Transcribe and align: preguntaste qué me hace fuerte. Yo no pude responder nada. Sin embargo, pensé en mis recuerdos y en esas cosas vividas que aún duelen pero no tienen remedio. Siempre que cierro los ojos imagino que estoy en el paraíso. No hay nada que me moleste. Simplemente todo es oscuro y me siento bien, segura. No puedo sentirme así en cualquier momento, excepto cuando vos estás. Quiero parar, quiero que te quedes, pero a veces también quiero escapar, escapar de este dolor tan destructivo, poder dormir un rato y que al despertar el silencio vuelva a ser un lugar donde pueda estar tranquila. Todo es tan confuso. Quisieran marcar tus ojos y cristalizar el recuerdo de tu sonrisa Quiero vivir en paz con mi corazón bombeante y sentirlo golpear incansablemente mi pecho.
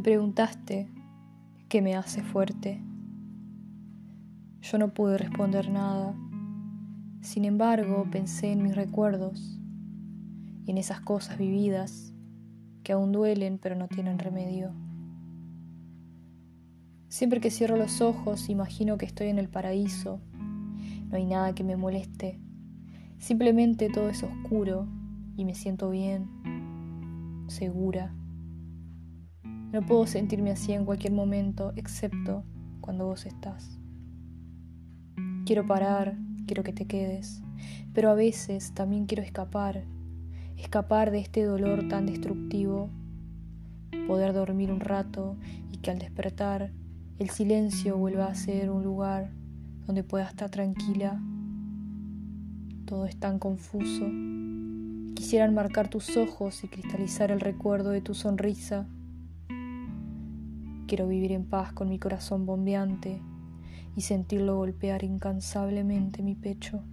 preguntaste 0.00 0.88
qué 1.68 1.82
me 1.82 1.94
hace 1.94 2.22
fuerte. 2.22 2.82
Yo 4.60 4.78
no 4.78 4.92
pude 4.92 5.18
responder 5.18 5.70
nada. 5.70 6.14
Sin 7.20 7.44
embargo, 7.44 8.06
pensé 8.10 8.52
en 8.52 8.62
mis 8.62 8.74
recuerdos 8.74 9.60
y 10.64 10.70
en 10.70 10.78
esas 10.78 11.00
cosas 11.00 11.38
vividas 11.38 12.12
que 12.82 12.92
aún 12.92 13.12
duelen 13.12 13.58
pero 13.58 13.74
no 13.74 13.88
tienen 13.88 14.18
remedio. 14.18 14.72
Siempre 17.08 17.40
que 17.40 17.50
cierro 17.50 17.76
los 17.76 18.00
ojos 18.00 18.48
imagino 18.48 18.98
que 18.98 19.06
estoy 19.06 19.28
en 19.28 19.38
el 19.38 19.48
paraíso. 19.48 20.20
No 21.08 21.16
hay 21.16 21.24
nada 21.24 21.54
que 21.54 21.64
me 21.64 21.76
moleste. 21.76 22.38
Simplemente 23.18 23.88
todo 23.88 24.10
es 24.10 24.22
oscuro 24.22 24.86
y 25.36 25.44
me 25.44 25.54
siento 25.54 25.90
bien, 25.90 26.28
segura. 27.48 28.12
No 29.72 29.84
puedo 29.84 30.06
sentirme 30.06 30.52
así 30.52 30.72
en 30.72 30.84
cualquier 30.84 31.12
momento, 31.12 31.72
excepto 31.76 32.44
cuando 32.80 33.06
vos 33.06 33.26
estás. 33.26 33.78
Quiero 35.44 35.66
parar, 35.66 36.16
quiero 36.46 36.62
que 36.62 36.72
te 36.72 36.86
quedes, 36.86 37.42
pero 37.92 38.10
a 38.10 38.14
veces 38.14 38.72
también 38.74 39.06
quiero 39.06 39.24
escapar, 39.24 39.84
escapar 40.56 41.10
de 41.10 41.18
este 41.18 41.42
dolor 41.44 41.88
tan 41.88 42.06
destructivo, 42.06 42.90
poder 44.06 44.32
dormir 44.32 44.70
un 44.70 44.80
rato 44.80 45.36
y 45.72 45.78
que 45.78 45.90
al 45.90 45.98
despertar 45.98 46.70
el 47.18 47.30
silencio 47.30 47.96
vuelva 47.96 48.26
a 48.26 48.34
ser 48.34 48.70
un 48.70 48.84
lugar 48.84 49.30
donde 49.86 50.04
pueda 50.04 50.28
estar 50.28 50.48
tranquila. 50.48 51.20
Todo 52.84 53.06
es 53.06 53.16
tan 53.16 53.40
confuso. 53.40 54.06
Quisieran 55.14 55.54
marcar 55.54 55.88
tus 55.88 56.16
ojos 56.16 56.62
y 56.62 56.68
cristalizar 56.68 57.32
el 57.32 57.40
recuerdo 57.40 57.90
de 57.90 58.00
tu 58.00 58.14
sonrisa 58.14 58.86
Quiero 60.86 61.08
vivir 61.08 61.32
en 61.32 61.44
paz 61.44 61.72
con 61.72 61.88
mi 61.88 61.98
corazón 61.98 62.46
bombeante 62.46 63.20
y 63.96 64.02
sentirlo 64.02 64.56
golpear 64.56 65.02
incansablemente 65.02 66.22
mi 66.22 66.36
pecho. 66.36 66.84